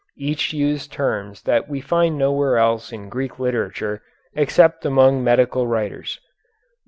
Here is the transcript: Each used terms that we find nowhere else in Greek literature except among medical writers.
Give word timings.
Each 0.17 0.51
used 0.51 0.91
terms 0.91 1.43
that 1.43 1.69
we 1.69 1.79
find 1.79 2.17
nowhere 2.17 2.57
else 2.57 2.91
in 2.91 3.07
Greek 3.07 3.37
literature 3.37 4.01
except 4.33 4.83
among 4.83 5.23
medical 5.23 5.67
writers. 5.67 6.19